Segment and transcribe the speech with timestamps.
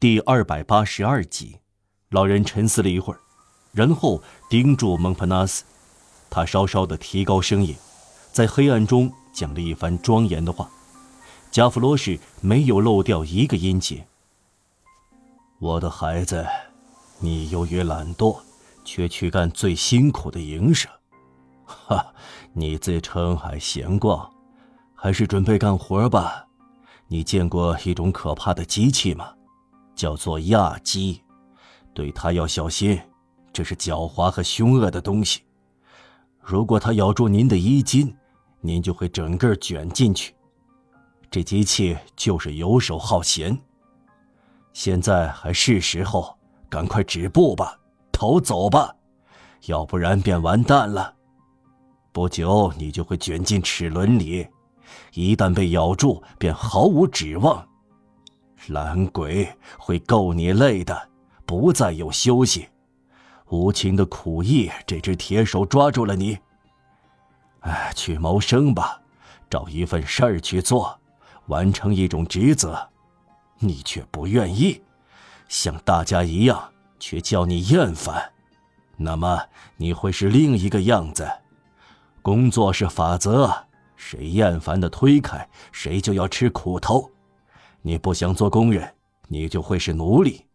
[0.00, 1.58] 第二百八十二集，
[2.08, 3.20] 老人沉思了一会儿，
[3.70, 5.62] 然后盯住蒙帕纳斯，
[6.30, 7.76] 他稍稍的提高声音，
[8.32, 10.70] 在黑暗中讲了一番庄严的话。
[11.50, 14.06] 加弗罗什没有漏掉一个音节。
[15.58, 16.46] 我的孩子，
[17.18, 18.40] 你由于懒惰，
[18.86, 20.90] 却去干最辛苦的营生。
[21.66, 22.14] 哈，
[22.54, 24.32] 你自称还闲逛，
[24.94, 26.46] 还是准备干活吧？
[27.08, 29.34] 你见过一种可怕的机器吗？
[30.00, 31.22] 叫做亚基，
[31.92, 32.98] 对它要小心，
[33.52, 35.42] 这是狡猾和凶恶的东西。
[36.40, 38.10] 如果它咬住您的衣襟，
[38.62, 40.34] 您就会整个卷进去。
[41.30, 43.60] 这机器就是游手好闲。
[44.72, 46.34] 现在还是时候，
[46.70, 47.78] 赶快止步吧，
[48.10, 48.96] 逃走吧，
[49.66, 51.14] 要不然便完蛋了。
[52.10, 54.48] 不久你就会卷进齿轮里，
[55.12, 57.68] 一旦被咬住，便毫无指望。
[58.68, 61.08] 懒鬼会够你累的，
[61.46, 62.68] 不再有休息。
[63.48, 66.38] 无情的苦役，这只铁手抓住了你。
[67.60, 69.00] 哎，去谋生吧，
[69.48, 70.98] 找一份事儿去做，
[71.46, 72.88] 完成一种职责。
[73.58, 74.80] 你却不愿意，
[75.48, 78.32] 像大家一样，却叫你厌烦。
[78.96, 79.42] 那么
[79.76, 81.28] 你会是另一个样子。
[82.22, 83.52] 工作是法则，
[83.96, 87.10] 谁厌烦的推开，谁就要吃苦头。
[87.82, 88.94] 你不想做工人，
[89.28, 90.46] 你就会是奴隶。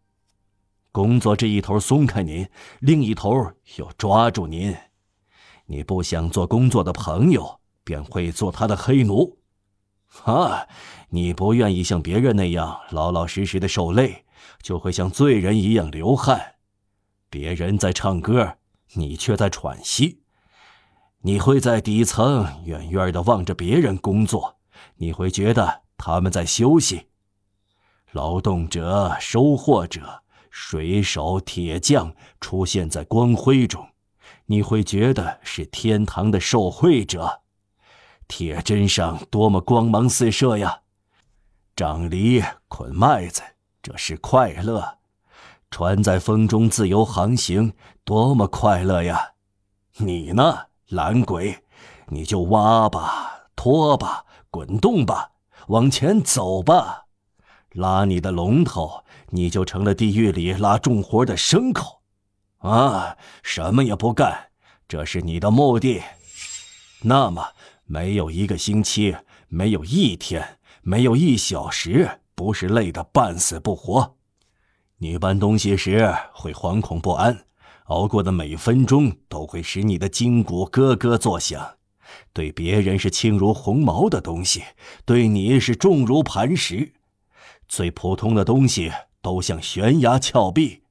[0.91, 2.47] 工作这一头松开您，
[2.79, 4.75] 另一头又抓住您。
[5.65, 9.39] 你不想做工作的朋友，便会做他的黑奴。
[10.23, 10.67] 啊，
[11.09, 14.23] 你不愿意像别人那样老老实实的受累，
[14.61, 16.55] 就会像罪人一样流汗。
[17.29, 18.57] 别人在唱歌，
[18.93, 20.21] 你却在喘息。
[21.21, 24.57] 你会在底层远远的望着别人工作，
[24.97, 27.07] 你会觉得他们在休息。
[28.15, 33.89] 劳动者、收获者、水手、铁匠出现在光辉中，
[34.45, 37.41] 你会觉得是天堂的受惠者。
[38.25, 40.79] 铁砧上多么光芒四射呀！
[41.75, 43.41] 长犁、捆麦子，
[43.83, 44.99] 这是快乐。
[45.69, 47.73] 船在风中自由航行，
[48.05, 49.33] 多么快乐呀！
[49.97, 51.65] 你呢，懒鬼？
[52.07, 55.31] 你就挖吧，拖吧，滚动吧，
[55.67, 57.04] 往前走吧。
[57.75, 62.01] 拉你的龙头，你就成了地狱里拉重活的牲口，
[62.59, 64.47] 啊，什么也不干，
[64.87, 66.01] 这是你的目的。
[67.01, 67.49] 那么，
[67.83, 69.17] 没有一个星期，
[69.49, 74.15] 没有一天，没有一小时，不是累得半死不活。
[74.99, 77.45] 你搬东西时会惶恐不安，
[77.87, 81.75] 熬过的每分钟都会使你的筋骨咯咯作响。
[82.31, 84.63] 对别人是轻如鸿毛的东西，
[85.03, 86.93] 对你是重如磐石。
[87.67, 90.83] 最普通的东西都像悬崖峭壁，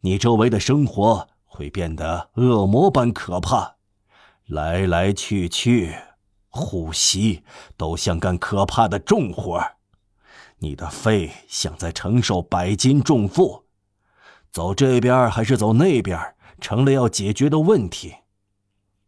[0.00, 3.76] 你周围的生活会变得恶魔般可怕。
[4.46, 5.94] 来来去去，
[6.48, 7.44] 呼吸
[7.76, 9.62] 都像干可怕的重活
[10.58, 13.64] 你的肺像在承受百斤重负。
[14.50, 16.18] 走这边还是走那边，
[16.60, 18.14] 成了要解决的问题。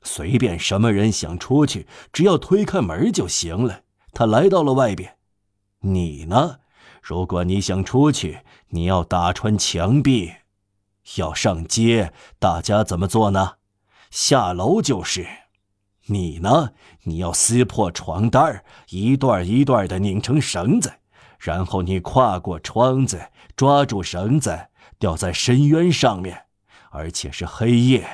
[0.03, 3.83] 随便什么人想出去，只要推开门就行了。
[4.13, 5.17] 他来到了外边，
[5.81, 6.61] 你呢？
[7.03, 10.33] 如果你想出去，你要打穿墙壁，
[11.17, 13.55] 要上街，大家怎么做呢？
[14.11, 15.27] 下楼就是。
[16.07, 16.71] 你呢？
[17.03, 20.93] 你要撕破床单一段一段的拧成绳子，
[21.39, 24.69] 然后你跨过窗子，抓住绳子，
[25.01, 26.47] 吊在深渊上面，
[26.91, 28.07] 而且是黑夜，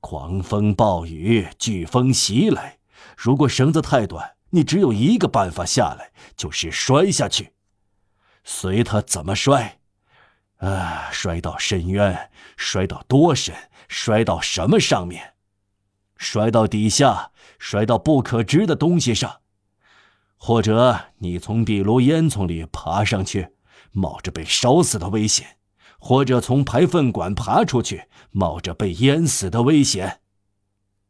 [0.00, 2.78] 狂风暴雨，飓风袭来。
[3.16, 7.52] 如果绳子太短，你只有一个办法下来，就是摔下去。
[8.44, 9.78] 随他怎么摔，
[10.56, 13.54] 啊，摔到深渊，摔到多深，
[13.88, 15.34] 摔到什么上面，
[16.16, 19.40] 摔到底下，摔到不可知的东西上，
[20.36, 23.48] 或者你从壁炉烟囱里爬上去，
[23.92, 25.46] 冒着被烧死的危险；
[25.98, 30.20] 或者从排粪管爬出去，冒着被淹死的危险。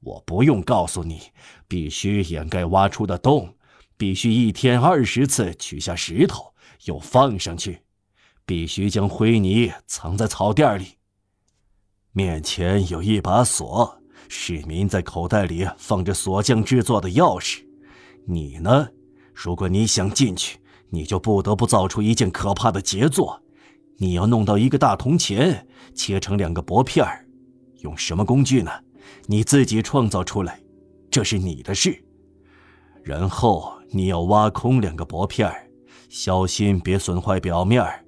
[0.01, 1.33] 我不用告诉你，
[1.69, 3.57] 必须掩盖挖出的洞，
[3.97, 6.50] 必须一天二十次取下石头。
[6.87, 7.83] 又放上去，
[8.47, 10.97] 必须将灰泥藏在草垫里。
[12.13, 17.65] 面前有一把锁，市民在口袋里放着锁匠制作的钥匙。
[18.27, 18.89] 你呢？
[19.33, 20.59] 如果你想进去，
[20.91, 23.41] 你就不得不造出一件可怕的杰作。
[23.97, 27.25] 你要弄到一个大铜钱，切成两个薄片儿，
[27.81, 28.71] 用什么工具呢？
[29.27, 30.61] 你自己创造出来，
[31.11, 32.03] 这是你的事。
[33.05, 35.70] 然后你要挖空两个薄片儿。
[36.11, 38.05] 小心别损坏表面儿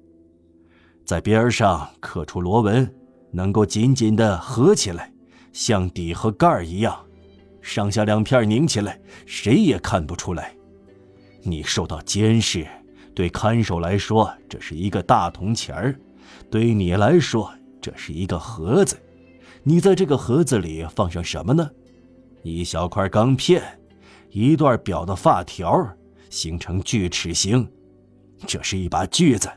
[1.05, 2.93] 在边上刻出螺纹，
[3.31, 5.09] 能够紧紧的合起来，
[5.53, 7.01] 像底和盖儿一样，
[7.61, 10.53] 上下两片拧起来，谁也看不出来。
[11.43, 12.67] 你受到监视，
[13.15, 15.97] 对看守来说这是一个大铜钱儿，
[16.51, 17.49] 对你来说
[17.81, 19.01] 这是一个盒子。
[19.63, 21.69] 你在这个盒子里放上什么呢？
[22.41, 23.63] 一小块钢片，
[24.29, 25.87] 一段表的发条，
[26.29, 27.65] 形成锯齿形。
[28.45, 29.49] 这是一把锯子，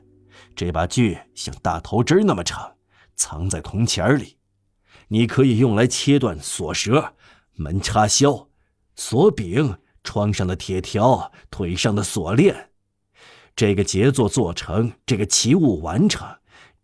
[0.54, 2.74] 这把锯像大头针那么长，
[3.14, 4.36] 藏在铜钱里。
[5.08, 7.14] 你可以用来切断锁舌、
[7.54, 8.48] 门插销、
[8.94, 12.70] 锁柄、窗上的铁条、腿上的锁链。
[13.54, 16.26] 这个杰作做成，这个奇物完成。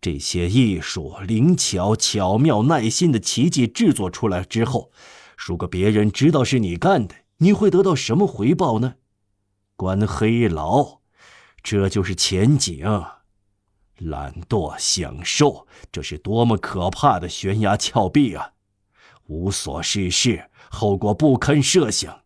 [0.01, 4.91] 这些艺术灵巧、巧妙、耐心的奇迹制作出来之后，
[5.37, 8.95] 如果别人知道是你干的，你会得到什么回报呢？
[9.75, 10.99] 关黑牢，
[11.63, 12.85] 这就是前景。
[13.97, 18.53] 懒惰、享受，这是多么可怕的悬崖峭壁啊！
[19.27, 22.23] 无所事事，后果不堪设想。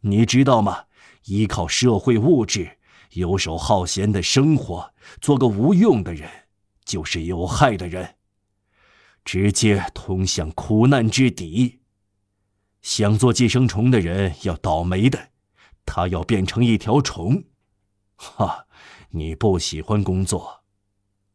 [0.00, 0.84] 你知道吗？
[1.24, 2.78] 依靠社会物质，
[3.10, 6.30] 游手好闲的生活，做个无用的人。
[6.84, 8.14] 就是有害的人，
[9.24, 11.80] 直接通向苦难之底。
[12.80, 15.30] 想做寄生虫的人要倒霉的，
[15.84, 17.42] 他要变成一条虫。
[18.16, 18.66] 哈，
[19.10, 20.62] 你不喜欢工作，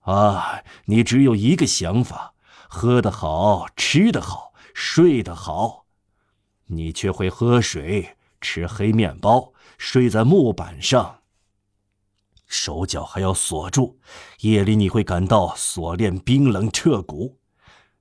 [0.01, 2.33] 啊，你只有一个想法：
[2.67, 5.85] 喝得好，吃得好，睡得好。
[6.67, 11.19] 你却会喝水，吃黑面包，睡在木板上。
[12.47, 13.99] 手脚还要锁住，
[14.39, 17.39] 夜里你会感到锁链冰冷彻骨。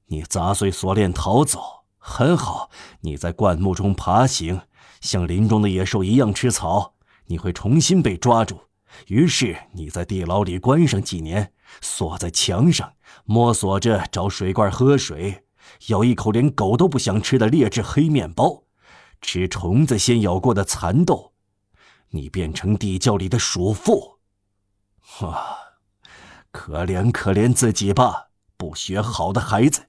[0.07, 2.71] 你砸碎锁链逃走，很好。
[3.01, 4.63] 你在灌木中爬行，
[5.01, 6.95] 像林中的野兽一样吃草。
[7.27, 8.61] 你会重新被抓住，
[9.07, 12.95] 于是你在地牢里关上几年，锁在墙上，
[13.25, 15.45] 摸索着找水罐喝水，
[15.89, 18.65] 咬一口连狗都不想吃的劣质黑面包，
[19.21, 21.33] 吃虫子先咬过的蚕豆。
[22.11, 24.19] 你变成地窖里的鼠妇。
[25.21, 25.57] 啊，
[26.51, 29.87] 可怜可怜自己吧，不学好的孩子！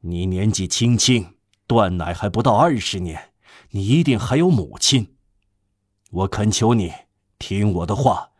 [0.00, 1.34] 你年纪轻轻，
[1.66, 3.32] 断奶还不到二十年，
[3.70, 5.16] 你一定还有母亲。
[6.10, 6.92] 我恳求你
[7.42, 8.30] 听我的话，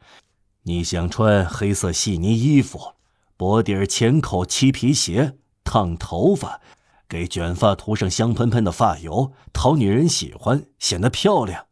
[0.63, 2.95] 你想穿黑色细呢衣服，
[3.37, 6.61] 薄底儿浅口漆皮鞋，烫头发，
[7.09, 11.67] 给卷发涂上香喷喷的发油，讨女人喜欢，显得漂亮，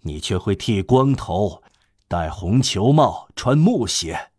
[0.00, 1.62] 你却会剃光头。
[2.08, 4.30] 戴红球帽，穿木鞋，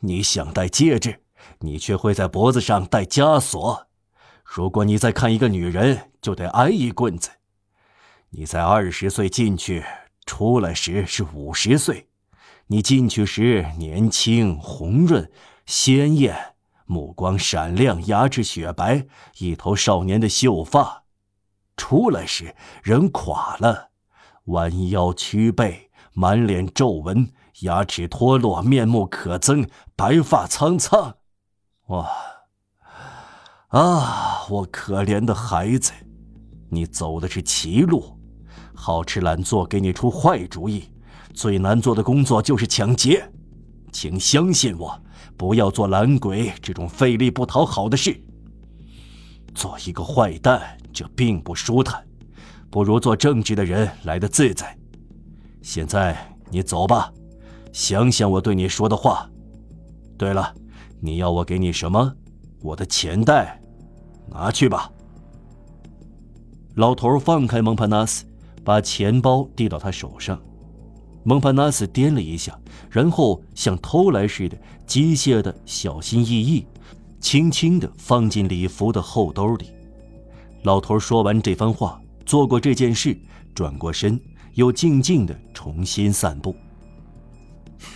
[0.00, 1.22] 你想戴戒指，
[1.60, 3.86] 你却会在脖子上戴枷锁。
[4.44, 7.30] 如果你再看一个女人，就得挨一棍子。
[8.30, 9.84] 你在二十岁进去，
[10.30, 12.06] 出来时是五十岁。
[12.68, 15.28] 你进去时年轻、红润、
[15.66, 16.54] 鲜艳，
[16.86, 21.02] 目光闪亮，牙齿雪白，一头少年的秀发；
[21.76, 23.88] 出来时人垮了，
[24.44, 25.90] 弯腰屈背。
[26.12, 31.16] 满脸皱纹，牙齿脱落，面目可憎，白发苍苍。
[31.88, 32.08] 哇！
[33.68, 35.92] 啊，我可怜的孩子，
[36.70, 38.19] 你走的是歧路，
[38.80, 40.84] 好吃懒做给你出坏主意。
[41.34, 43.30] 最难做的工作就是抢劫，
[43.92, 44.98] 请相信我，
[45.36, 48.18] 不要做懒鬼这种费力不讨好的事。
[49.54, 52.02] 做一个坏蛋，这并不舒坦，
[52.70, 54.74] 不如做正直的人来的自在。
[55.60, 56.16] 现在
[56.50, 57.12] 你走吧，
[57.72, 59.28] 想想我对你说的话。
[60.16, 60.54] 对了，
[61.00, 62.14] 你要我给你什么？
[62.62, 63.60] 我的钱袋，
[64.28, 64.90] 拿去吧。
[66.76, 68.24] 老头放开蒙帕纳斯，
[68.64, 70.40] 把钱包递到他手上。
[71.22, 72.58] 蒙帕纳斯掂了一下，
[72.90, 76.66] 然后像偷来似的，机械的、小心翼翼，
[77.20, 79.66] 轻轻地放进礼服的后兜里。
[80.62, 83.18] 老头说完这番话，做过这件事，
[83.54, 84.20] 转过身。
[84.54, 86.54] 又静静的重新散步。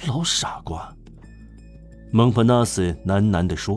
[0.06, 0.94] 老傻瓜，
[2.12, 3.76] 蒙帕纳斯喃喃地说：“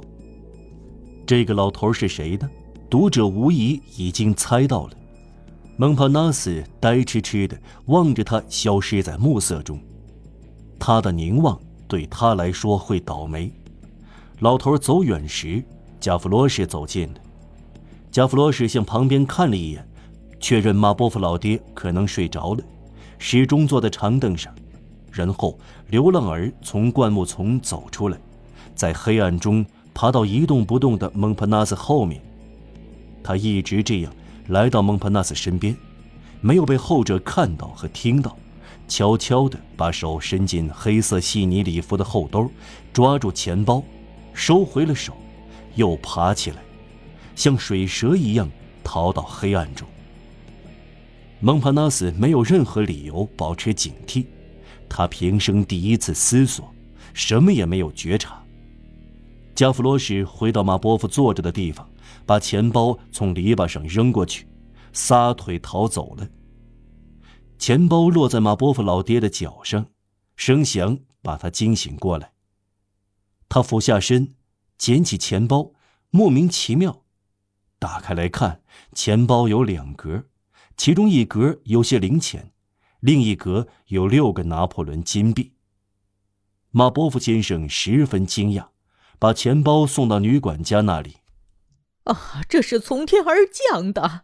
[1.25, 2.47] 这个老头是谁呢？”
[2.87, 4.93] 读者无疑已经猜到了。
[5.79, 7.55] 蒙帕纳斯呆痴痴地
[7.85, 9.79] 望着他消失在暮色中，
[10.79, 13.51] 他的凝望对他来说会倒霉。
[14.39, 15.63] 老头走远时，
[15.99, 17.19] 加弗罗什走近了。
[18.09, 19.87] 加弗罗什向旁边看了一眼。
[20.39, 22.63] 确认马波夫老爹可能睡着了，
[23.17, 24.53] 始终坐在长凳上。
[25.11, 25.57] 然后，
[25.89, 28.17] 流浪儿从灌木丛走出来，
[28.75, 32.21] 在黑暗中爬到一动不动的蒙帕纳斯后面。
[33.23, 34.13] 他一直这样
[34.47, 35.75] 来到蒙帕纳斯身边，
[36.39, 38.37] 没有被后者看到和听到，
[38.87, 42.49] 悄悄地把手伸进黑色细呢礼服的后兜，
[42.93, 43.83] 抓住钱包，
[44.33, 45.13] 收回了手，
[45.75, 46.57] 又爬起来，
[47.35, 48.49] 像水蛇一样
[48.83, 49.87] 逃到黑暗中。
[51.39, 54.25] 蒙帕纳斯没有任何理由保持警惕，
[54.87, 56.73] 他平生第一次思索，
[57.13, 58.41] 什么也没有觉察。
[59.53, 61.87] 加弗罗什回到马波夫坐着的地方，
[62.25, 64.47] 把钱包从篱笆上扔过去，
[64.93, 66.27] 撒腿逃走了。
[67.57, 69.87] 钱包落在马波夫老爹的脚上，
[70.35, 72.31] 声响把他惊醒过来。
[73.49, 74.35] 他俯下身，
[74.77, 75.71] 捡起钱包，
[76.09, 77.03] 莫名其妙，
[77.79, 78.61] 打开来看，
[78.93, 80.25] 钱包有两格。
[80.75, 82.51] 其中一格有些零钱，
[82.99, 85.53] 另一格有六个拿破仑金币。
[86.69, 88.67] 马波夫先生十分惊讶，
[89.17, 91.17] 把钱包送到女管家那里。
[92.07, 94.21] 啊，这是从天而降的！